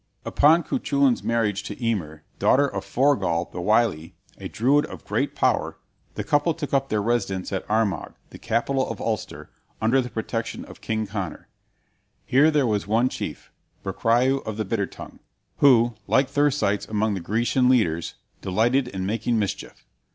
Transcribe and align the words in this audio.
Upon 0.25 0.63
Cuchulain's 0.63 1.21
marriage 1.23 1.61
to 1.61 1.79
Emer, 1.79 2.23
daughter 2.39 2.67
of 2.67 2.83
Forgall 2.83 3.51
the 3.51 3.61
Wily, 3.61 4.15
a 4.39 4.47
Druid 4.49 4.87
of 4.87 5.05
great 5.05 5.35
power, 5.35 5.77
the 6.15 6.23
couple 6.23 6.55
took 6.55 6.73
up 6.73 6.89
their 6.89 7.03
residence 7.03 7.53
at 7.53 7.69
Armagh, 7.69 8.15
the 8.31 8.39
capital 8.39 8.89
of 8.89 8.99
Ulster, 8.99 9.51
under 9.79 10.01
the 10.01 10.09
protection 10.09 10.65
of 10.65 10.81
King 10.81 11.05
Conor. 11.05 11.49
Here 12.25 12.49
there 12.49 12.65
was 12.65 12.87
one 12.87 13.09
chief, 13.09 13.51
Bricriu 13.83 14.39
of 14.43 14.57
the 14.57 14.65
Bitter 14.65 14.87
Tongue, 14.87 15.19
who, 15.57 15.93
like 16.07 16.29
Thersites 16.31 16.87
among 16.87 17.13
the 17.13 17.19
Grecian 17.19 17.69
leaders, 17.69 18.15
delighted 18.41 18.87
in 18.87 19.05
making 19.05 19.37
mischief. 19.37 19.85